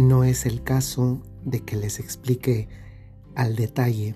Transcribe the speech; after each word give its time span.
no 0.00 0.24
es 0.24 0.46
el 0.46 0.62
caso 0.62 1.20
de 1.44 1.60
que 1.60 1.76
les 1.76 2.00
explique 2.00 2.68
al 3.34 3.54
detalle 3.54 4.14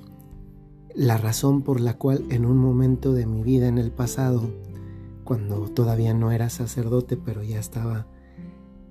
la 0.95 1.19
razón 1.19 1.63
por 1.63 1.81
la 1.81 1.99
cual 1.99 2.25
en 2.31 2.47
un 2.47 2.57
momento 2.57 3.13
de 3.13 3.27
mi 3.27 3.43
vida 3.43 3.69
en 3.69 3.79
el 3.79 3.91
pasado, 3.91 4.49
cuando 5.25 5.69
todavía 5.69 6.15
no 6.15 6.33
era 6.33 6.49
sacerdote 6.49 7.17
pero 7.17 7.43
ya 7.43 7.59
estaba 7.59 8.07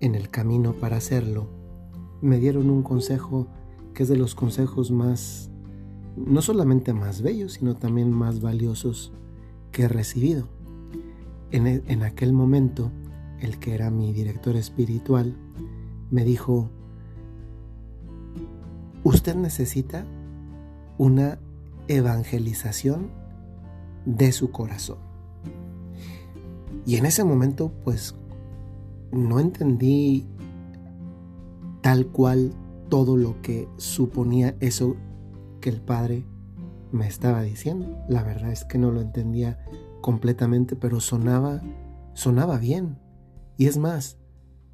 en 0.02 0.14
el 0.14 0.30
camino 0.30 0.74
para 0.74 0.98
hacerlo, 0.98 1.50
me 2.22 2.40
dieron 2.40 2.70
un 2.70 2.84
consejo 2.84 3.48
que 3.96 4.04
es 4.04 4.10
de 4.10 4.18
los 4.18 4.36
consejos 4.36 4.92
más, 4.92 5.50
no 6.16 6.42
solamente 6.42 6.94
más 6.94 7.22
bellos, 7.22 7.54
sino 7.54 7.76
también 7.76 8.12
más 8.12 8.40
valiosos 8.40 9.14
que 9.72 9.84
he 9.84 9.88
recibido. 9.88 10.48
En, 11.52 11.68
e, 11.68 11.84
en 11.88 12.04
aquel 12.04 12.34
momento, 12.34 12.92
el 13.40 13.58
que 13.58 13.74
era 13.74 13.90
mi 13.90 14.14
director 14.14 14.56
espiritual, 14.56 15.36
me 16.12 16.26
dijo, 16.26 16.70
usted 19.04 19.36
necesita 19.36 20.06
una 20.98 21.40
evangelización 21.88 23.10
de 24.06 24.32
su 24.32 24.52
corazón. 24.52 24.98
Y 26.86 26.98
en 26.98 27.06
ese 27.06 27.24
momento, 27.24 27.72
pues, 27.84 28.16
no 29.12 29.40
entendí 29.40 30.28
tal 31.82 32.08
cual 32.08 32.54
todo 32.90 33.18
lo 33.18 33.42
que 33.42 33.68
suponía 33.78 34.56
eso 34.60 34.96
que 35.62 35.70
el 35.70 35.82
Padre 35.82 36.26
me 36.92 37.08
estaba 37.08 37.42
diciendo. 37.42 37.98
La 38.08 38.24
verdad 38.24 38.52
es 38.52 38.66
que 38.66 38.78
no 38.78 38.92
lo 38.92 39.02
entendía 39.02 39.60
completamente, 40.02 40.76
pero 40.76 41.00
sonaba, 41.00 41.62
sonaba 42.14 42.58
bien. 42.58 43.00
Y 43.58 43.68
es 43.68 43.78
más, 43.78 44.18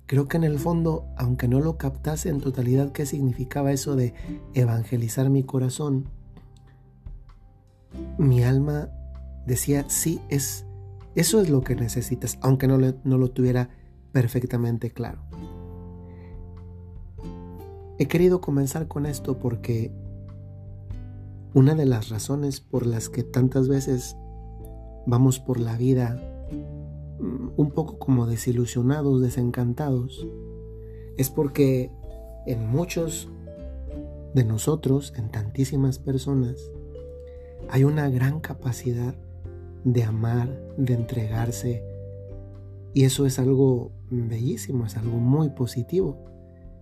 creo 0.09 0.27
que 0.27 0.37
en 0.37 0.43
el 0.43 0.57
fondo, 0.57 1.05
aunque 1.17 1.47
no 1.47 1.59
lo 1.59 1.77
captase 1.77 2.29
en 2.29 2.41
totalidad 2.41 2.91
qué 2.91 3.05
significaba 3.05 3.71
eso 3.71 3.95
de 3.95 4.15
evangelizar 4.55 5.29
mi 5.29 5.43
corazón, 5.43 6.09
mi 8.17 8.43
alma 8.43 8.89
decía, 9.45 9.85
sí, 9.87 10.19
es, 10.27 10.65
eso 11.13 11.39
es 11.39 11.51
lo 11.51 11.61
que 11.61 11.75
necesitas, 11.75 12.39
aunque 12.41 12.67
no, 12.67 12.79
no 12.79 13.17
lo 13.19 13.29
tuviera 13.29 13.69
perfectamente 14.11 14.89
claro. 14.89 15.21
He 17.99 18.07
querido 18.07 18.41
comenzar 18.41 18.87
con 18.87 19.05
esto 19.05 19.37
porque 19.37 19.91
una 21.53 21.75
de 21.75 21.85
las 21.85 22.09
razones 22.09 22.61
por 22.61 22.87
las 22.87 23.09
que 23.09 23.21
tantas 23.21 23.67
veces 23.67 24.17
vamos 25.05 25.39
por 25.39 25.59
la 25.59 25.77
vida 25.77 26.19
un 27.19 27.71
poco 27.71 27.99
como 27.99 28.25
desilusionados, 28.25 29.21
desencantados, 29.21 30.27
es 31.17 31.29
porque 31.29 31.91
en 32.45 32.67
muchos 32.67 33.29
de 34.33 34.45
nosotros, 34.45 35.13
en 35.17 35.29
tantísimas 35.29 35.99
personas, 35.99 36.71
hay 37.69 37.83
una 37.83 38.09
gran 38.09 38.39
capacidad 38.39 39.15
de 39.83 40.03
amar, 40.03 40.49
de 40.77 40.93
entregarse, 40.93 41.83
y 42.93 43.03
eso 43.03 43.25
es 43.25 43.37
algo 43.39 43.91
bellísimo, 44.09 44.85
es 44.85 44.97
algo 44.97 45.17
muy 45.17 45.49
positivo. 45.49 46.17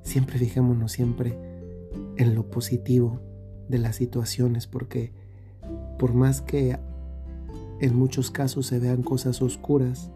Siempre 0.03 0.37
fijémonos 0.37 0.91
siempre 0.91 1.37
en 2.15 2.33
lo 2.33 2.49
positivo 2.49 3.19
de 3.67 3.79
las 3.79 3.97
situaciones, 3.97 4.67
porque 4.67 5.11
por 5.99 6.13
más 6.13 6.41
que 6.41 6.79
en 7.81 7.95
muchos 7.95 8.31
casos 8.31 8.67
se 8.67 8.79
vean 8.79 9.03
cosas 9.03 9.41
oscuras, 9.41 10.11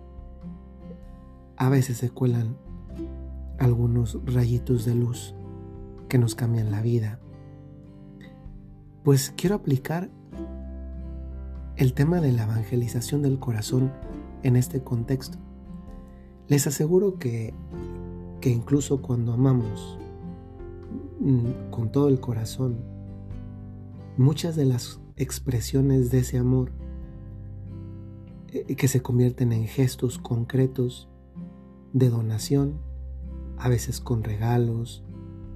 a 1.62 1.70
veces 1.70 1.98
se 1.98 2.09
cuelan 2.09 2.58
algunos 3.59 4.17
rayitos 4.26 4.83
de 4.83 4.95
luz 4.95 5.36
que 6.10 6.17
nos 6.17 6.33
cambian 6.33 6.72
la 6.72 6.82
vida. 6.82 7.20
Pues 9.04 9.32
quiero 9.38 9.58
aplicar 9.58 10.10
el 11.76 11.94
tema 11.94 12.20
de 12.20 12.32
la 12.32 12.45
evangelización 12.45 13.21
del 13.21 13.38
corazón 13.38 13.92
en 14.42 14.55
este 14.55 14.82
contexto. 14.82 15.38
Les 16.48 16.66
aseguro 16.66 17.20
que, 17.20 17.54
que 18.39 18.50
incluso 18.50 19.04
cuando 19.04 19.32
amamos 19.32 20.00
mm, 21.20 21.70
con 21.70 21.92
todo 21.92 22.08
el 22.08 22.20
corazón, 22.20 22.80
muchas 24.17 24.55
de 24.55 24.66
las 24.66 25.00
expresiones 25.16 26.10
de 26.10 26.20
ese 26.21 26.39
amor 26.39 26.71
eh, 28.48 28.76
que 28.76 28.88
se 28.88 29.04
convierten 29.04 29.52
en 29.52 29.67
gestos 29.67 30.17
concretos 30.17 31.11
de 31.93 32.09
donación, 32.09 32.79
a 33.57 33.69
veces 33.69 33.99
con 33.99 34.23
regalos, 34.23 35.03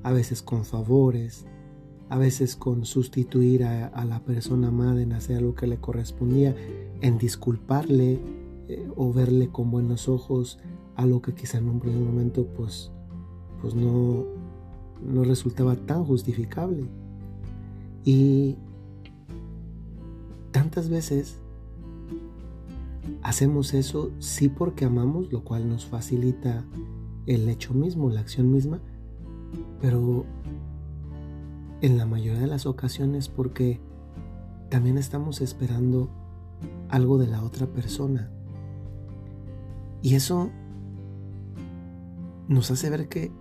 a 0.03 0.11
veces 0.11 0.41
con 0.41 0.65
favores, 0.65 1.45
a 2.09 2.17
veces 2.17 2.55
con 2.55 2.85
sustituir 2.85 3.63
a, 3.63 4.05
la 4.05 4.19
persona 4.19 4.67
amada 4.67 5.01
en 5.01 5.13
hacer 5.13 5.41
lo 5.41 5.55
que 5.55 5.67
le 5.67 5.77
correspondía, 5.77 6.55
en 7.01 7.17
disculparle 7.17 8.19
eh, 8.67 8.87
o 8.95 9.11
verle 9.11 9.49
con 9.49 9.71
buenos 9.71 10.07
ojos 10.07 10.59
algo 10.95 11.21
que 11.21 11.33
quizá 11.33 11.57
en 11.57 11.69
un 11.69 11.79
primer 11.79 12.01
momento 12.01 12.45
pues, 12.45 12.91
pues 13.61 13.73
no, 13.75 14.25
no 15.03 15.23
resultaba 15.23 15.75
tan 15.75 16.05
justificable. 16.05 16.85
Y 18.03 18.57
tantas 20.51 20.89
veces 20.89 21.39
hacemos 23.21 23.73
eso 23.73 24.11
sí 24.19 24.49
porque 24.49 24.85
amamos, 24.85 25.31
lo 25.31 25.43
cual 25.43 25.67
nos 25.67 25.85
facilita 25.85 26.65
el 27.25 27.49
hecho 27.49 27.73
mismo, 27.73 28.09
la 28.09 28.21
acción 28.21 28.51
misma, 28.51 28.81
pero 29.81 30.25
en 31.81 31.97
la 31.97 32.05
mayoría 32.05 32.41
de 32.41 32.47
las 32.47 32.65
ocasiones 32.65 33.29
porque 33.29 33.79
también 34.69 34.97
estamos 34.97 35.41
esperando 35.41 36.09
algo 36.89 37.17
de 37.17 37.27
la 37.27 37.43
otra 37.43 37.67
persona. 37.67 38.31
Y 40.01 40.15
eso 40.15 40.49
nos 42.47 42.69
hace 42.71 42.89
ver 42.89 43.07
que 43.09 43.31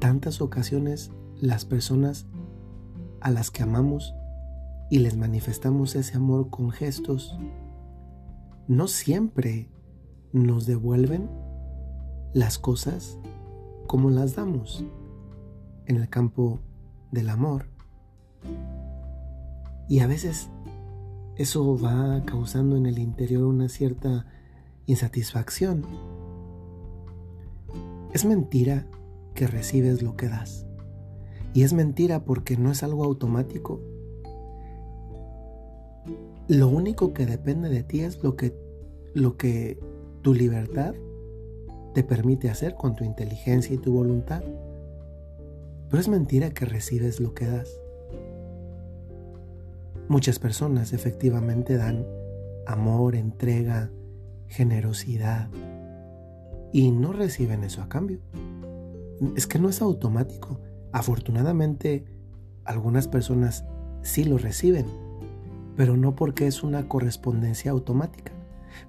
tantas 0.00 0.40
ocasiones 0.40 1.10
las 1.40 1.64
personas 1.64 2.26
a 3.20 3.30
las 3.30 3.50
que 3.50 3.62
amamos 3.62 4.14
y 4.94 5.00
les 5.00 5.16
manifestamos 5.16 5.96
ese 5.96 6.16
amor 6.16 6.50
con 6.50 6.70
gestos, 6.70 7.36
no 8.68 8.86
siempre 8.86 9.68
nos 10.32 10.66
devuelven 10.66 11.28
las 12.32 12.60
cosas 12.60 13.18
como 13.88 14.10
las 14.10 14.36
damos 14.36 14.84
en 15.86 15.96
el 15.96 16.08
campo 16.08 16.60
del 17.10 17.28
amor. 17.28 17.66
Y 19.88 19.98
a 19.98 20.06
veces 20.06 20.48
eso 21.34 21.76
va 21.76 22.22
causando 22.24 22.76
en 22.76 22.86
el 22.86 23.00
interior 23.00 23.46
una 23.46 23.68
cierta 23.68 24.26
insatisfacción 24.86 25.84
es 28.12 28.24
mentira 28.24 28.86
que 29.34 29.48
recibes 29.48 30.02
lo 30.02 30.14
que 30.14 30.28
das. 30.28 30.68
Y 31.52 31.64
es 31.64 31.72
mentira 31.72 32.24
porque 32.24 32.56
no 32.56 32.70
es 32.70 32.84
algo 32.84 33.02
automático. 33.02 33.80
Lo 36.48 36.68
único 36.68 37.14
que 37.14 37.26
depende 37.26 37.68
de 37.68 37.82
ti 37.82 38.00
es 38.00 38.22
lo 38.22 38.36
que, 38.36 38.54
lo 39.14 39.36
que 39.36 39.78
tu 40.22 40.34
libertad 40.34 40.94
te 41.94 42.02
permite 42.02 42.50
hacer 42.50 42.74
con 42.74 42.96
tu 42.96 43.04
inteligencia 43.04 43.74
y 43.74 43.78
tu 43.78 43.92
voluntad. 43.92 44.42
Pero 45.88 46.00
es 46.00 46.08
mentira 46.08 46.50
que 46.50 46.64
recibes 46.64 47.20
lo 47.20 47.34
que 47.34 47.46
das. 47.46 47.70
Muchas 50.08 50.38
personas 50.38 50.92
efectivamente 50.92 51.76
dan 51.76 52.04
amor, 52.66 53.14
entrega, 53.14 53.90
generosidad, 54.48 55.48
y 56.74 56.90
no 56.90 57.12
reciben 57.12 57.62
eso 57.62 57.82
a 57.82 57.88
cambio. 57.88 58.18
Es 59.36 59.46
que 59.46 59.60
no 59.60 59.68
es 59.68 59.80
automático. 59.80 60.60
Afortunadamente, 60.90 62.04
algunas 62.64 63.06
personas 63.06 63.64
sí 64.02 64.24
lo 64.24 64.38
reciben, 64.38 64.86
pero 65.76 65.96
no 65.96 66.14
porque 66.14 66.46
es 66.46 66.62
una 66.62 66.88
correspondencia 66.88 67.70
automática. 67.70 68.32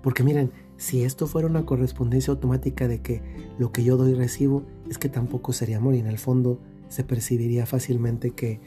Porque 0.01 0.23
miren, 0.23 0.51
si 0.77 1.03
esto 1.03 1.27
fuera 1.27 1.47
una 1.47 1.65
correspondencia 1.65 2.31
automática 2.31 2.87
de 2.87 3.01
que 3.01 3.21
lo 3.57 3.71
que 3.71 3.83
yo 3.83 3.97
doy 3.97 4.13
recibo, 4.13 4.63
es 4.89 4.97
que 4.97 5.09
tampoco 5.09 5.53
sería 5.53 5.77
amor 5.77 5.95
y 5.95 5.99
en 5.99 6.07
el 6.07 6.17
fondo 6.17 6.59
se 6.89 7.03
percibiría 7.03 7.65
fácilmente 7.65 8.31
que, 8.31 8.59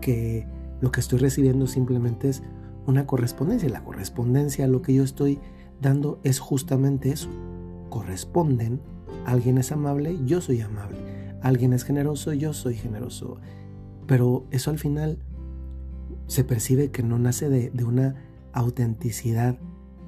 que 0.00 0.46
lo 0.80 0.92
que 0.92 1.00
estoy 1.00 1.18
recibiendo 1.18 1.66
simplemente 1.66 2.28
es 2.28 2.42
una 2.86 3.06
correspondencia. 3.06 3.68
La 3.68 3.84
correspondencia 3.84 4.64
a 4.64 4.68
lo 4.68 4.82
que 4.82 4.94
yo 4.94 5.02
estoy 5.02 5.38
dando 5.80 6.20
es 6.22 6.38
justamente 6.38 7.10
eso, 7.10 7.28
corresponden. 7.90 8.80
Alguien 9.26 9.58
es 9.58 9.72
amable, 9.72 10.18
yo 10.26 10.40
soy 10.40 10.60
amable. 10.60 10.98
Alguien 11.40 11.72
es 11.72 11.84
generoso, 11.84 12.32
yo 12.32 12.52
soy 12.52 12.74
generoso. 12.74 13.38
Pero 14.06 14.44
eso 14.50 14.70
al 14.70 14.78
final 14.78 15.18
se 16.26 16.44
percibe 16.44 16.90
que 16.90 17.02
no 17.02 17.18
nace 17.18 17.48
de, 17.48 17.84
una 17.84 18.16
autenticidad 18.52 19.58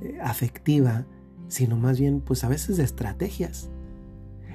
eh, 0.01 0.19
afectiva, 0.23 1.07
sino 1.49 1.77
más 1.77 1.99
bien 1.99 2.21
pues 2.21 2.45
a 2.45 2.49
veces 2.49 2.77
de 2.77 2.85
estrategias. 2.85 3.71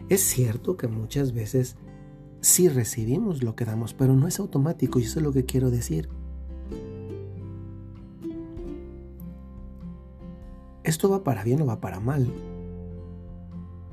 Es 0.10 0.22
cierto 0.22 0.78
que 0.78 0.88
muchas 0.88 1.34
veces 1.34 1.78
sí 2.42 2.68
recibimos 2.68 3.44
lo 3.44 3.56
que 3.56 3.66
damos, 3.66 3.94
pero 3.94 4.16
no 4.16 4.28
es 4.28 4.40
automático 4.40 5.00
y 5.00 5.04
eso 5.04 5.20
es 5.20 5.24
lo 5.24 5.32
que 5.32 5.46
quiero 5.46 5.72
decir. 5.72 6.10
Esto 10.84 11.10
va 11.10 11.24
para 11.24 11.44
bien 11.44 11.62
o 11.62 11.66
va 11.68 11.80
para 11.80 12.00
mal, 12.00 12.34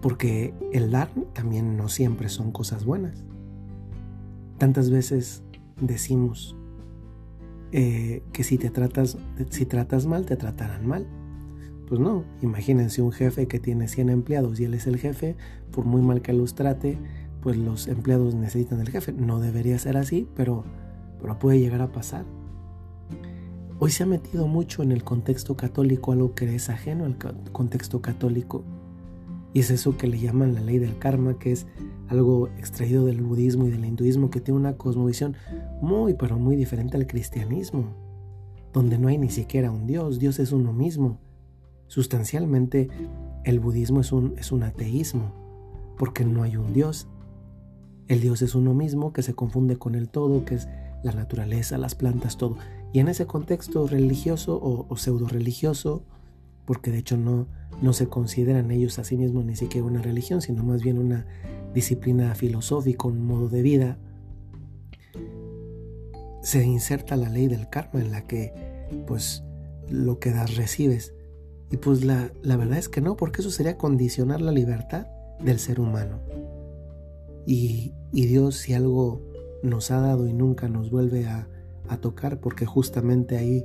porque 0.00 0.54
el 0.72 0.90
dar 0.90 1.10
también 1.34 1.76
no 1.76 1.88
siempre 1.88 2.30
son 2.30 2.50
cosas 2.50 2.84
buenas. 2.84 3.24
Tantas 4.56 4.90
veces 4.90 5.42
decimos 5.80 6.56
eh, 7.72 8.22
que 8.32 8.44
si 8.44 8.58
te 8.58 8.70
tratas, 8.70 9.18
si 9.50 9.66
tratas 9.66 10.06
mal, 10.06 10.26
te 10.26 10.36
tratarán 10.36 10.86
mal. 10.86 11.06
Pues 11.88 12.00
no, 12.00 12.24
imagínense 12.42 13.00
un 13.00 13.12
jefe 13.12 13.48
que 13.48 13.58
tiene 13.58 13.88
100 13.88 14.10
empleados 14.10 14.60
y 14.60 14.64
él 14.64 14.74
es 14.74 14.86
el 14.86 14.98
jefe, 14.98 15.36
por 15.70 15.84
muy 15.84 16.02
mal 16.02 16.20
que 16.20 16.32
los 16.32 16.54
trate, 16.54 16.98
pues 17.40 17.56
los 17.56 17.88
empleados 17.88 18.34
necesitan 18.34 18.78
del 18.78 18.90
jefe. 18.90 19.12
No 19.12 19.40
debería 19.40 19.78
ser 19.78 19.96
así, 19.96 20.28
pero, 20.36 20.64
pero 21.20 21.38
puede 21.38 21.60
llegar 21.60 21.80
a 21.80 21.92
pasar. 21.92 22.24
Hoy 23.78 23.90
se 23.90 24.02
ha 24.02 24.06
metido 24.06 24.48
mucho 24.48 24.82
en 24.82 24.92
el 24.92 25.04
contexto 25.04 25.56
católico 25.56 26.12
algo 26.12 26.34
que 26.34 26.54
es 26.54 26.68
ajeno 26.68 27.04
al 27.04 27.16
contexto 27.52 28.02
católico. 28.02 28.64
Y 29.54 29.60
es 29.60 29.70
eso 29.70 29.96
que 29.96 30.08
le 30.08 30.18
llaman 30.18 30.54
la 30.54 30.60
ley 30.60 30.78
del 30.78 30.98
karma, 30.98 31.38
que 31.38 31.52
es 31.52 31.66
algo 32.08 32.48
extraído 32.58 33.04
del 33.04 33.22
budismo 33.22 33.66
y 33.66 33.70
del 33.70 33.84
hinduismo, 33.84 34.30
que 34.30 34.40
tiene 34.40 34.58
una 34.58 34.76
cosmovisión 34.76 35.36
muy, 35.80 36.14
pero 36.14 36.38
muy 36.38 36.56
diferente 36.56 36.96
al 36.96 37.06
cristianismo, 37.06 37.94
donde 38.72 38.98
no 38.98 39.08
hay 39.08 39.18
ni 39.18 39.30
siquiera 39.30 39.70
un 39.70 39.86
Dios, 39.86 40.18
Dios 40.18 40.38
es 40.38 40.52
uno 40.52 40.72
mismo. 40.72 41.18
Sustancialmente, 41.86 42.88
el 43.44 43.60
budismo 43.60 44.00
es 44.00 44.12
un, 44.12 44.34
es 44.38 44.52
un 44.52 44.62
ateísmo, 44.62 45.32
porque 45.96 46.24
no 46.24 46.42
hay 46.42 46.56
un 46.56 46.72
Dios. 46.72 47.08
El 48.08 48.20
Dios 48.20 48.42
es 48.42 48.54
uno 48.54 48.74
mismo 48.74 49.12
que 49.12 49.22
se 49.22 49.34
confunde 49.34 49.76
con 49.76 49.94
el 49.94 50.08
todo, 50.08 50.44
que 50.44 50.54
es 50.54 50.68
la 51.02 51.12
naturaleza, 51.12 51.78
las 51.78 51.94
plantas, 51.94 52.36
todo. 52.36 52.56
Y 52.92 53.00
en 53.00 53.08
ese 53.08 53.26
contexto 53.26 53.86
religioso 53.86 54.58
o, 54.60 54.96
pseudo 54.96 55.28
religioso, 55.28 56.04
porque 56.68 56.90
de 56.90 56.98
hecho 56.98 57.16
no, 57.16 57.46
no 57.80 57.94
se 57.94 58.08
consideran 58.08 58.70
ellos 58.70 58.98
a 58.98 59.04
sí 59.04 59.16
mismos 59.16 59.42
ni 59.46 59.56
siquiera 59.56 59.86
una 59.86 60.02
religión, 60.02 60.42
sino 60.42 60.62
más 60.62 60.82
bien 60.82 60.98
una 60.98 61.24
disciplina 61.72 62.34
filosófica, 62.34 63.08
un 63.08 63.24
modo 63.24 63.48
de 63.48 63.62
vida, 63.62 63.96
se 66.42 66.62
inserta 66.62 67.16
la 67.16 67.30
ley 67.30 67.46
del 67.46 67.70
karma 67.70 68.02
en 68.02 68.10
la 68.10 68.26
que 68.26 68.52
pues 69.06 69.44
lo 69.88 70.18
que 70.18 70.30
das 70.30 70.56
recibes. 70.56 71.14
Y 71.70 71.78
pues 71.78 72.04
la, 72.04 72.30
verdad 72.42 72.76
es 72.76 72.90
que 72.90 73.00
no, 73.00 73.16
porque 73.16 73.40
eso 73.40 73.50
sería 73.50 73.78
condicionar 73.78 74.42
la 74.42 74.52
libertad 74.52 75.06
del 75.40 75.60
ser 75.60 75.80
humano. 75.80 76.20
Y, 77.46 77.94
Dios 78.12 78.56
si 78.56 78.74
algo 78.74 79.22
nos 79.62 79.90
ha 79.90 80.02
dado 80.02 80.28
y 80.28 80.34
nunca 80.34 80.68
nos 80.68 80.90
vuelve 80.90 81.28
a, 81.28 81.48
a 81.88 81.96
tocar, 81.96 82.40
porque 82.40 82.66
justamente 82.66 83.38
ahí 83.38 83.64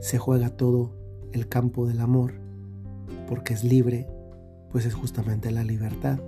se 0.00 0.18
juega 0.18 0.50
todo 0.50 1.03
el 1.34 1.48
campo 1.48 1.86
del 1.86 2.00
amor, 2.00 2.32
porque 3.28 3.54
es 3.54 3.64
libre, 3.64 4.06
pues 4.70 4.86
es 4.86 4.94
justamente 4.94 5.50
la 5.50 5.64
libertad. 5.64 6.20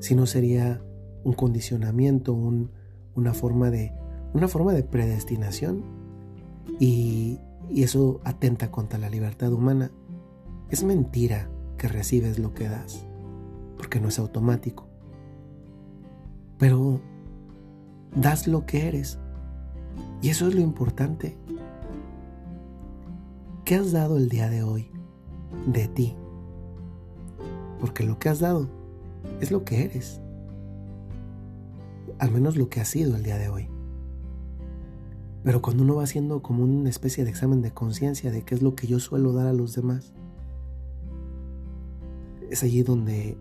Si 0.00 0.14
no 0.14 0.26
sería 0.26 0.82
un 1.24 1.32
condicionamiento, 1.32 2.32
un, 2.32 2.70
una, 3.14 3.32
forma 3.34 3.70
de, 3.70 3.92
una 4.34 4.48
forma 4.48 4.72
de 4.72 4.82
predestinación 4.82 5.82
y 6.78 7.38
eso 7.74 8.20
atenta 8.24 8.70
contra 8.70 8.98
la 8.98 9.08
libertad 9.08 9.52
humana. 9.52 9.90
Es 10.70 10.82
mentira 10.82 11.48
que 11.78 11.88
recibes 11.88 12.38
lo 12.38 12.52
que 12.52 12.68
das, 12.68 13.06
porque 13.76 14.00
no 14.00 14.08
es 14.08 14.18
automático. 14.18 14.88
Pero 16.58 17.00
das 18.14 18.46
lo 18.46 18.66
que 18.66 18.88
eres. 18.88 19.18
Y 20.22 20.28
eso 20.28 20.48
es 20.48 20.54
lo 20.54 20.60
importante. 20.60 21.36
¿Qué 23.70 23.76
has 23.76 23.92
dado 23.92 24.16
el 24.16 24.28
día 24.28 24.50
de 24.50 24.64
hoy 24.64 24.90
de 25.64 25.86
ti? 25.86 26.16
Porque 27.78 28.02
lo 28.02 28.18
que 28.18 28.28
has 28.28 28.40
dado 28.40 28.68
es 29.40 29.52
lo 29.52 29.64
que 29.64 29.84
eres. 29.84 30.20
Al 32.18 32.32
menos 32.32 32.56
lo 32.56 32.68
que 32.68 32.80
has 32.80 32.88
sido 32.88 33.14
el 33.14 33.22
día 33.22 33.38
de 33.38 33.48
hoy. 33.48 33.68
Pero 35.44 35.62
cuando 35.62 35.84
uno 35.84 35.94
va 35.94 36.02
haciendo 36.02 36.42
como 36.42 36.64
una 36.64 36.90
especie 36.90 37.22
de 37.22 37.30
examen 37.30 37.62
de 37.62 37.70
conciencia 37.70 38.32
de 38.32 38.42
qué 38.42 38.56
es 38.56 38.62
lo 38.62 38.74
que 38.74 38.88
yo 38.88 38.98
suelo 38.98 39.32
dar 39.32 39.46
a 39.46 39.52
los 39.52 39.72
demás, 39.72 40.14
es 42.50 42.64
allí 42.64 42.82
donde 42.82 43.38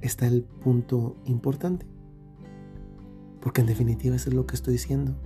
está 0.00 0.28
el 0.28 0.44
punto 0.44 1.16
importante. 1.24 1.86
Porque 3.40 3.62
en 3.62 3.66
definitiva 3.66 4.14
eso 4.14 4.30
es 4.30 4.36
lo 4.36 4.46
que 4.46 4.54
estoy 4.54 4.74
diciendo. 4.74 5.16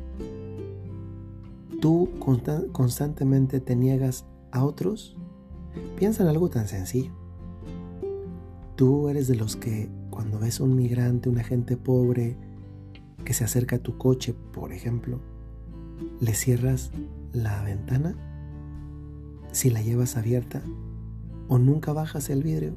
Tú 1.81 2.11
constantemente 2.73 3.61
te 3.61 3.77
niegas 3.77 4.27
a 4.51 4.65
otros. 4.65 5.17
Piensa 5.97 6.23
en 6.23 6.29
algo 6.29 6.49
tan 6.49 6.69
sencillo. 6.69 7.13
Tú 8.77 9.09
eres 9.09 9.29
de 9.29 9.37
los 9.37 9.57
que 9.57 9.89
cuando 10.11 10.39
ves 10.39 10.61
a 10.61 10.65
un 10.65 10.75
migrante, 10.75 11.29
una 11.29 11.45
gente 11.45 11.77
pobre 11.77 12.37
que 13.25 13.35
se 13.35 13.45
acerca 13.45 13.77
a 13.77 13.79
tu 13.81 13.99
coche, 13.99 14.35
por 14.53 14.73
ejemplo, 14.73 15.21
le 16.21 16.35
cierras 16.35 16.91
la 17.33 17.63
ventana 17.63 18.15
si 19.53 19.71
la 19.71 19.83
llevas 19.83 20.17
abierta 20.17 20.63
o 21.49 21.59
nunca 21.59 21.93
bajas 21.93 22.31
el 22.31 22.43
vidrio. 22.43 22.75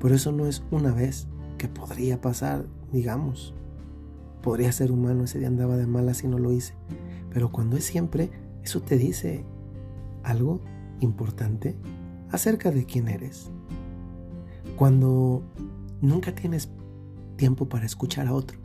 Por 0.00 0.12
eso 0.12 0.32
no 0.32 0.46
es 0.46 0.62
una 0.70 0.92
vez 0.92 1.26
que 1.58 1.68
podría 1.68 2.20
pasar, 2.20 2.66
digamos. 2.92 3.54
Podría 4.42 4.72
ser 4.72 4.92
humano, 4.92 5.24
ese 5.24 5.38
día 5.38 5.48
andaba 5.48 5.76
de 5.76 5.86
mala 5.86 6.14
si 6.14 6.26
no 6.26 6.38
lo 6.38 6.52
hice. 6.52 6.74
Pero 7.30 7.52
cuando 7.52 7.76
es 7.76 7.84
siempre, 7.84 8.30
eso 8.62 8.82
te 8.82 8.98
dice 8.98 9.44
algo 10.22 10.60
importante 11.00 11.76
acerca 12.30 12.70
de 12.70 12.84
quién 12.84 13.08
eres. 13.08 13.50
Cuando 14.76 15.42
nunca 16.00 16.34
tienes 16.34 16.70
tiempo 17.36 17.68
para 17.68 17.86
escuchar 17.86 18.26
a 18.26 18.34
otro. 18.34 18.58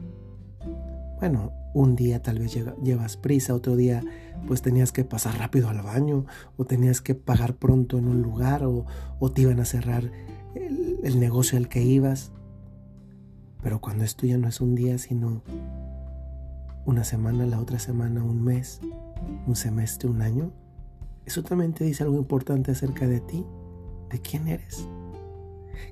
Bueno, 1.19 1.51
un 1.73 1.95
día 1.95 2.21
tal 2.21 2.39
vez 2.39 2.57
llevas 2.83 3.17
prisa, 3.17 3.53
otro 3.53 3.75
día 3.75 4.03
pues 4.47 4.61
tenías 4.61 4.91
que 4.91 5.03
pasar 5.03 5.37
rápido 5.37 5.69
al 5.69 5.81
baño 5.81 6.25
o 6.57 6.65
tenías 6.65 7.01
que 7.01 7.15
pagar 7.15 7.55
pronto 7.55 7.97
en 7.97 8.07
un 8.07 8.21
lugar 8.21 8.63
o, 8.63 8.85
o 9.19 9.31
te 9.31 9.41
iban 9.41 9.59
a 9.59 9.65
cerrar 9.65 10.11
el, 10.55 11.19
negocio 11.19 11.57
al 11.57 11.69
que 11.69 11.81
ibas. 11.81 12.31
Pero 13.67 13.81
cuando 13.81 14.05
esto 14.05 14.25
ya 14.25 14.37
no 14.37 14.47
es 14.47 14.61
un 14.61 14.75
día, 14.75 14.97
sino 14.97 15.41
una 16.85 17.03
semana, 17.03 17.45
la 17.45 17.59
otra 17.59 17.79
semana, 17.79 18.23
un 18.23 18.41
mes, 18.41 18.79
un 19.45 19.57
semestre, 19.57 20.07
un 20.07 20.21
año, 20.21 20.53
eso 21.25 21.43
también 21.43 21.73
te 21.73 21.83
dice 21.83 22.03
algo 22.03 22.15
importante 22.15 22.71
acerca 22.71 23.07
de 23.07 23.19
ti, 23.19 23.45
de 24.09 24.21
quién 24.21 24.47
eres, 24.47 24.87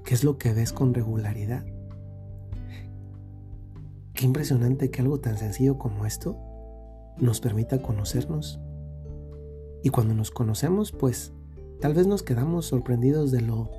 qué 0.06 0.14
es 0.14 0.24
lo 0.24 0.38
que 0.38 0.54
ves 0.54 0.72
con 0.72 0.94
regularidad. 0.94 1.66
Qué 4.14 4.24
impresionante 4.24 4.90
que 4.90 5.02
algo 5.02 5.20
tan 5.20 5.38
sencillo 5.38 5.78
como 5.78 6.06
esto 6.06 6.38
nos 7.18 7.42
permita 7.42 7.82
conocernos. 7.82 8.62
Y 9.84 9.90
cuando 9.90 10.14
nos 10.14 10.32
conocemos, 10.32 10.94
pues 10.94 11.34
tal 11.82 11.94
vez 11.94 12.08
nos 12.08 12.24
quedamos 12.24 12.68
sorprendidos 12.68 13.32
de 13.32 13.42
lo 13.42 13.70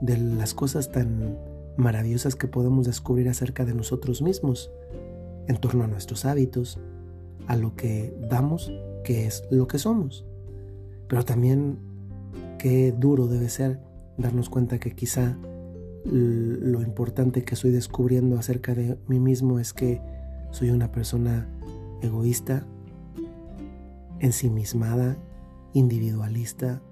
de 0.00 0.16
las 0.16 0.54
cosas 0.54 0.90
tan 0.90 1.36
maravillosas 1.76 2.36
que 2.36 2.48
podemos 2.48 2.86
descubrir 2.86 3.28
acerca 3.28 3.64
de 3.64 3.74
nosotros 3.74 4.22
mismos, 4.22 4.70
en 5.46 5.56
torno 5.56 5.84
a 5.84 5.86
nuestros 5.86 6.24
hábitos, 6.24 6.78
a 7.46 7.56
lo 7.56 7.74
que 7.74 8.16
damos, 8.30 8.72
que 9.04 9.26
es 9.26 9.44
lo 9.50 9.66
que 9.66 9.78
somos. 9.78 10.24
Pero 11.08 11.24
también 11.24 11.78
qué 12.58 12.92
duro 12.92 13.26
debe 13.26 13.48
ser 13.48 13.80
darnos 14.16 14.48
cuenta 14.48 14.78
que 14.78 14.94
quizá 14.94 15.36
lo 16.04 16.82
importante 16.82 17.44
que 17.44 17.54
estoy 17.54 17.70
descubriendo 17.70 18.38
acerca 18.38 18.74
de 18.74 18.98
mí 19.08 19.18
mismo 19.18 19.58
es 19.58 19.72
que 19.72 20.00
soy 20.50 20.70
una 20.70 20.92
persona 20.92 21.48
egoísta, 22.02 22.66
ensimismada, 24.20 25.16
individualista, 25.72 26.82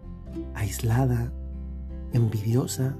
aislada, 0.55 1.33
envidiosa. 2.13 2.97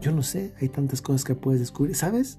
Yo 0.00 0.12
no 0.12 0.22
sé, 0.22 0.54
hay 0.60 0.68
tantas 0.68 1.02
cosas 1.02 1.24
que 1.24 1.34
puedes 1.34 1.60
descubrir, 1.60 1.94
¿sabes? 1.94 2.38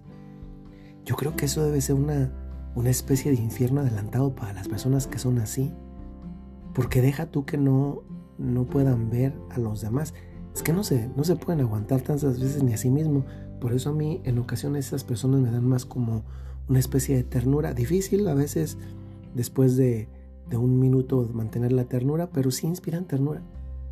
Yo 1.05 1.15
creo 1.15 1.35
que 1.35 1.45
eso 1.45 1.63
debe 1.63 1.81
ser 1.81 1.95
una, 1.95 2.31
una 2.75 2.89
especie 2.89 3.31
de 3.31 3.37
infierno 3.37 3.81
adelantado 3.81 4.35
para 4.35 4.53
las 4.53 4.67
personas 4.67 5.07
que 5.07 5.19
son 5.19 5.37
así. 5.39 5.71
Porque 6.73 7.01
deja 7.01 7.27
tú 7.27 7.45
que 7.45 7.57
no, 7.57 8.03
no 8.37 8.65
puedan 8.65 9.09
ver 9.09 9.33
a 9.49 9.59
los 9.59 9.81
demás. 9.81 10.13
Es 10.55 10.63
que 10.63 10.73
no 10.73 10.83
se, 10.83 11.09
no 11.15 11.23
se 11.23 11.35
pueden 11.35 11.61
aguantar 11.61 12.01
tantas 12.01 12.39
veces 12.39 12.63
ni 12.63 12.73
a 12.73 12.77
sí 12.77 12.89
mismo. 12.89 13.25
Por 13.59 13.73
eso 13.73 13.91
a 13.91 13.93
mí 13.93 14.21
en 14.23 14.39
ocasiones 14.39 14.87
esas 14.87 15.03
personas 15.03 15.41
me 15.41 15.51
dan 15.51 15.67
más 15.67 15.85
como 15.85 16.23
una 16.67 16.79
especie 16.79 17.15
de 17.15 17.23
ternura. 17.23 17.73
Difícil 17.73 18.27
a 18.27 18.33
veces 18.33 18.77
después 19.35 19.77
de, 19.77 20.09
de 20.49 20.57
un 20.57 20.79
minuto 20.79 21.29
mantener 21.33 21.71
la 21.71 21.85
ternura, 21.85 22.29
pero 22.31 22.51
sí 22.51 22.67
inspiran 22.67 23.05
ternura. 23.05 23.41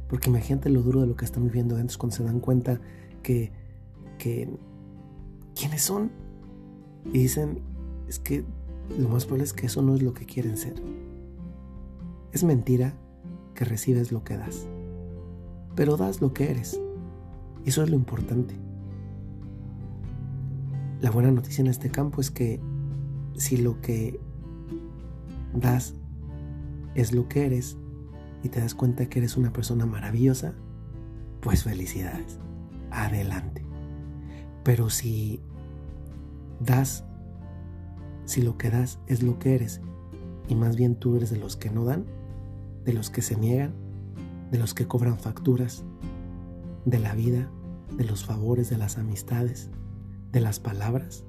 Porque 0.07 0.29
imagínate 0.29 0.69
lo 0.69 0.81
duro 0.81 1.01
de 1.01 1.07
lo 1.07 1.15
que 1.15 1.25
están 1.25 1.43
viviendo 1.43 1.75
dentro 1.75 1.99
cuando 1.99 2.15
se 2.15 2.23
dan 2.23 2.39
cuenta 2.39 2.81
que, 3.21 3.51
que 4.19 4.47
quiénes 5.55 5.81
son. 5.81 6.11
Y 7.05 7.19
dicen, 7.19 7.61
es 8.07 8.19
que 8.19 8.45
lo 8.99 9.09
más 9.09 9.25
probable 9.25 9.45
es 9.45 9.53
que 9.53 9.65
eso 9.65 9.81
no 9.81 9.95
es 9.95 10.03
lo 10.03 10.13
que 10.13 10.25
quieren 10.25 10.57
ser. 10.57 10.75
Es 12.31 12.43
mentira 12.43 12.93
que 13.55 13.65
recibes 13.65 14.11
lo 14.11 14.23
que 14.23 14.37
das, 14.37 14.67
pero 15.75 15.97
das 15.97 16.21
lo 16.21 16.33
que 16.33 16.51
eres. 16.51 16.79
Eso 17.65 17.81
es 17.81 17.89
lo 17.89 17.95
importante. 17.95 18.55
La 21.01 21.11
buena 21.11 21.31
noticia 21.31 21.61
en 21.61 21.67
este 21.67 21.89
campo 21.89 22.21
es 22.21 22.29
que 22.29 22.59
si 23.35 23.57
lo 23.57 23.81
que 23.81 24.19
das 25.53 25.95
es 26.95 27.13
lo 27.13 27.27
que 27.27 27.45
eres 27.45 27.77
y 28.43 28.49
te 28.49 28.59
das 28.59 28.75
cuenta 28.75 29.07
que 29.07 29.19
eres 29.19 29.37
una 29.37 29.51
persona 29.51 29.85
maravillosa, 29.85 30.53
pues 31.41 31.63
felicidades, 31.63 32.37
adelante. 32.91 33.58
Pero 34.69 34.91
si 34.91 35.41
das, 36.59 37.03
si 38.25 38.43
lo 38.43 38.55
que 38.59 38.69
das 38.69 38.99
es 39.07 39.23
lo 39.23 39.39
que 39.39 39.55
eres 39.55 39.81
y 40.47 40.53
más 40.53 40.75
bien 40.75 40.95
tú 40.95 41.15
eres 41.15 41.31
de 41.31 41.39
los 41.39 41.55
que 41.55 41.71
no 41.71 41.85
dan, 41.85 42.05
de 42.85 42.93
los 42.93 43.09
que 43.09 43.23
se 43.23 43.35
niegan, 43.35 43.73
de 44.51 44.59
los 44.59 44.75
que 44.75 44.87
cobran 44.87 45.17
facturas, 45.17 45.83
de 46.85 46.99
la 46.99 47.15
vida, 47.15 47.49
de 47.97 48.03
los 48.03 48.23
favores, 48.23 48.69
de 48.69 48.77
las 48.77 48.99
amistades, 48.99 49.71
de 50.31 50.39
las 50.39 50.59
palabras, 50.59 51.25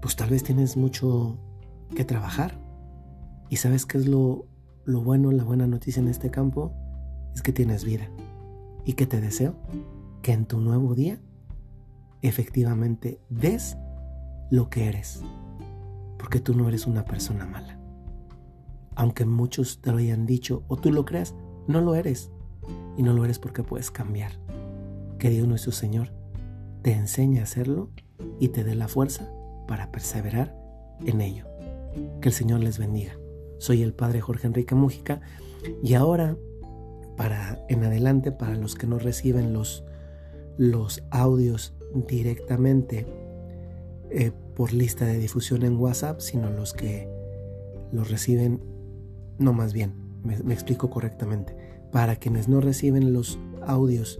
pues 0.00 0.16
tal 0.16 0.30
vez 0.30 0.42
tienes 0.42 0.76
mucho 0.76 1.38
que 1.94 2.04
trabajar. 2.04 2.58
Y 3.50 3.58
sabes 3.58 3.86
qué 3.86 3.98
es 3.98 4.08
lo, 4.08 4.46
lo 4.84 5.00
bueno, 5.04 5.30
la 5.30 5.44
buena 5.44 5.68
noticia 5.68 6.00
en 6.00 6.08
este 6.08 6.28
campo, 6.28 6.72
es 7.36 7.40
que 7.40 7.52
tienes 7.52 7.84
vida. 7.84 8.08
Y 8.84 8.94
que 8.94 9.06
te 9.06 9.20
deseo 9.20 9.54
que 10.22 10.32
en 10.32 10.46
tu 10.46 10.58
nuevo 10.58 10.96
día 10.96 11.20
efectivamente 12.22 13.20
des 13.28 13.76
lo 14.50 14.70
que 14.70 14.86
eres. 14.86 15.22
Porque 16.18 16.40
tú 16.40 16.54
no 16.54 16.68
eres 16.68 16.86
una 16.86 17.04
persona 17.04 17.46
mala. 17.46 17.78
Aunque 18.94 19.24
muchos 19.24 19.80
te 19.80 19.90
lo 19.90 19.98
hayan 19.98 20.26
dicho 20.26 20.64
o 20.68 20.76
tú 20.76 20.92
lo 20.92 21.04
creas, 21.04 21.34
no 21.66 21.80
lo 21.80 21.94
eres. 21.94 22.30
Y 22.96 23.02
no 23.02 23.12
lo 23.12 23.24
eres 23.24 23.38
porque 23.38 23.62
puedes 23.62 23.90
cambiar. 23.90 24.32
Que 25.18 25.30
Dios 25.30 25.48
nuestro 25.48 25.72
Señor 25.72 26.12
te 26.82 26.92
enseñe 26.92 27.38
a 27.38 27.44
hacerlo 27.44 27.90
y 28.38 28.48
te 28.48 28.64
dé 28.64 28.74
la 28.74 28.88
fuerza 28.88 29.30
para 29.66 29.90
perseverar 29.90 30.56
en 31.04 31.20
ello. 31.20 31.46
Que 32.20 32.28
el 32.28 32.34
Señor 32.34 32.60
les 32.60 32.78
bendiga. 32.78 33.16
Soy 33.58 33.82
el 33.82 33.94
Padre 33.94 34.20
Jorge 34.20 34.46
Enrique 34.46 34.74
Mújica 34.74 35.20
y 35.82 35.94
ahora, 35.94 36.36
para 37.16 37.64
en 37.68 37.84
adelante, 37.84 38.32
para 38.32 38.56
los 38.56 38.74
que 38.74 38.86
no 38.86 38.98
reciben 38.98 39.52
los, 39.52 39.84
los 40.56 41.02
audios 41.10 41.74
directamente 41.94 43.06
eh, 44.10 44.32
por 44.54 44.72
lista 44.72 45.06
de 45.06 45.18
difusión 45.18 45.62
en 45.64 45.76
WhatsApp, 45.76 46.20
sino 46.20 46.50
los 46.50 46.72
que 46.72 47.08
los 47.92 48.10
reciben, 48.10 48.60
no 49.38 49.52
más 49.52 49.72
bien, 49.72 49.94
me 50.22 50.54
explico 50.54 50.90
correctamente, 50.90 51.56
para 51.90 52.16
quienes 52.16 52.48
no 52.48 52.60
reciben 52.60 53.12
los 53.12 53.38
audios 53.66 54.18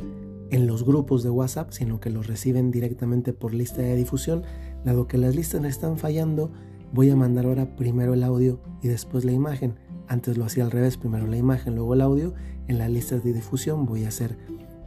en 0.52 0.66
los 0.66 0.84
grupos 0.84 1.22
de 1.22 1.30
WhatsApp, 1.30 1.70
sino 1.72 1.98
que 1.98 2.10
los 2.10 2.26
reciben 2.26 2.70
directamente 2.70 3.32
por 3.32 3.54
lista 3.54 3.80
de 3.80 3.96
difusión. 3.96 4.42
Dado 4.84 5.08
que 5.08 5.16
las 5.16 5.34
listas 5.34 5.64
están 5.64 5.96
fallando, 5.96 6.52
voy 6.92 7.08
a 7.08 7.16
mandar 7.16 7.46
ahora 7.46 7.74
primero 7.74 8.12
el 8.12 8.22
audio 8.22 8.60
y 8.82 8.88
después 8.88 9.24
la 9.24 9.32
imagen. 9.32 9.76
Antes 10.08 10.36
lo 10.36 10.44
hacía 10.44 10.64
al 10.64 10.70
revés, 10.70 10.98
primero 10.98 11.26
la 11.26 11.38
imagen, 11.38 11.74
luego 11.74 11.94
el 11.94 12.02
audio. 12.02 12.34
En 12.68 12.76
las 12.76 12.90
listas 12.90 13.24
de 13.24 13.32
difusión 13.32 13.86
voy 13.86 14.04
a 14.04 14.08
hacer 14.08 14.36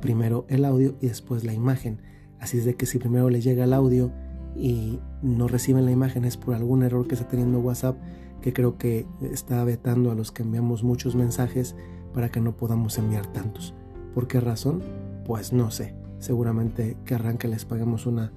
primero 0.01 0.45
el 0.49 0.65
audio 0.65 0.95
y 1.01 1.07
después 1.07 1.43
la 1.43 1.53
imagen. 1.53 1.99
Así 2.39 2.57
es 2.57 2.65
de 2.65 2.75
que 2.75 2.85
si 2.85 2.97
primero 2.97 3.29
les 3.29 3.43
llega 3.43 3.63
el 3.63 3.73
audio 3.73 4.11
y 4.55 4.99
no 5.21 5.47
reciben 5.47 5.85
la 5.85 5.91
imagen 5.91 6.25
es 6.25 6.37
por 6.37 6.55
algún 6.55 6.83
error 6.83 7.07
que 7.07 7.15
está 7.15 7.27
teniendo 7.27 7.59
WhatsApp 7.59 7.97
que 8.41 8.53
creo 8.53 8.77
que 8.77 9.07
está 9.21 9.63
vetando 9.63 10.11
a 10.11 10.15
los 10.15 10.31
que 10.31 10.43
enviamos 10.43 10.83
muchos 10.83 11.15
mensajes 11.15 11.75
para 12.13 12.29
que 12.29 12.39
no 12.39 12.55
podamos 12.55 12.97
enviar 12.99 13.25
tantos. 13.33 13.73
¿Por 14.13 14.27
qué 14.27 14.39
razón? 14.39 14.83
Pues 15.25 15.51
no 15.51 15.71
sé. 15.71 15.95
Seguramente 16.19 16.95
que 17.05 17.15
arranque 17.15 17.47
les 17.47 17.65
paguemos 17.65 18.05
una 18.05 18.31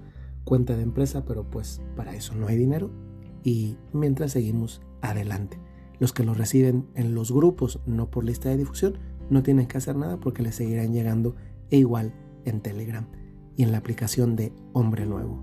cuenta 0.44 0.76
de 0.76 0.82
empresa, 0.82 1.26
pero 1.26 1.50
pues 1.50 1.82
para 1.94 2.14
eso 2.14 2.34
no 2.34 2.46
hay 2.46 2.56
dinero. 2.56 2.90
Y 3.44 3.76
mientras 3.92 4.32
seguimos 4.32 4.80
adelante. 5.02 5.60
Los 5.98 6.14
que 6.14 6.24
lo 6.24 6.32
reciben 6.32 6.88
en 6.94 7.14
los 7.14 7.30
grupos, 7.30 7.80
no 7.84 8.10
por 8.10 8.24
lista 8.24 8.48
de 8.48 8.56
difusión, 8.56 8.98
no 9.28 9.42
tienen 9.42 9.66
que 9.66 9.76
hacer 9.76 9.94
nada 9.94 10.18
porque 10.18 10.42
les 10.42 10.54
seguirán 10.54 10.94
llegando 10.94 11.36
e 11.70 11.76
igual 11.76 12.14
en 12.46 12.62
Telegram 12.62 13.06
y 13.58 13.64
en 13.64 13.72
la 13.72 13.78
aplicación 13.78 14.36
de 14.36 14.52
Hombre 14.72 15.04
Nuevo 15.04 15.42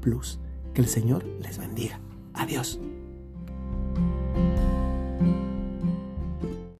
Plus. 0.00 0.40
Que 0.74 0.80
el 0.80 0.88
Señor 0.88 1.24
les 1.40 1.58
bendiga. 1.58 2.00
Adiós. 2.32 2.80